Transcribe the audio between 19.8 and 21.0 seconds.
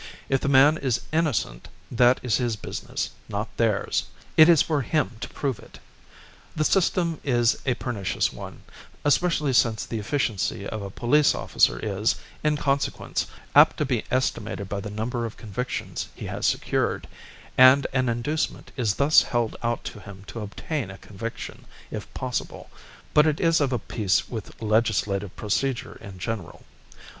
to him to obtain a